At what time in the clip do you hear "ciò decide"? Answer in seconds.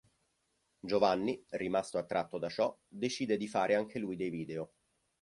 2.49-3.37